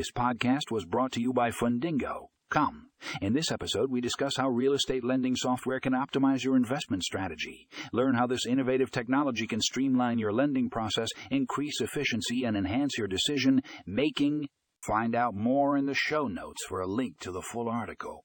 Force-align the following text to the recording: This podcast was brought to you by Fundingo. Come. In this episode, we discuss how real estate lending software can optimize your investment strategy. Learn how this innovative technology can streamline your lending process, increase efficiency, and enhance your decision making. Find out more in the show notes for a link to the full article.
This 0.00 0.10
podcast 0.10 0.70
was 0.70 0.86
brought 0.86 1.12
to 1.12 1.20
you 1.20 1.34
by 1.34 1.50
Fundingo. 1.50 2.28
Come. 2.48 2.88
In 3.20 3.34
this 3.34 3.52
episode, 3.52 3.90
we 3.90 4.00
discuss 4.00 4.34
how 4.34 4.48
real 4.48 4.72
estate 4.72 5.04
lending 5.04 5.36
software 5.36 5.78
can 5.78 5.92
optimize 5.92 6.42
your 6.42 6.56
investment 6.56 7.02
strategy. 7.02 7.68
Learn 7.92 8.14
how 8.14 8.26
this 8.26 8.46
innovative 8.46 8.90
technology 8.90 9.46
can 9.46 9.60
streamline 9.60 10.18
your 10.18 10.32
lending 10.32 10.70
process, 10.70 11.10
increase 11.30 11.82
efficiency, 11.82 12.44
and 12.44 12.56
enhance 12.56 12.96
your 12.96 13.08
decision 13.08 13.60
making. 13.86 14.48
Find 14.86 15.14
out 15.14 15.34
more 15.34 15.76
in 15.76 15.84
the 15.84 15.92
show 15.92 16.28
notes 16.28 16.64
for 16.66 16.80
a 16.80 16.86
link 16.86 17.18
to 17.20 17.30
the 17.30 17.42
full 17.42 17.68
article. 17.68 18.24